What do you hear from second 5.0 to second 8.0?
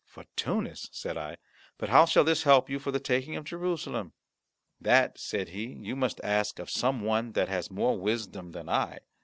said he, "you must ask of some one that has more